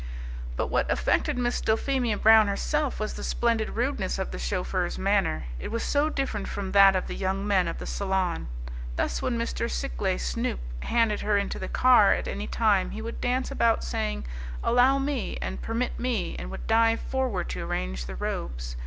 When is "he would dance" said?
12.89-13.51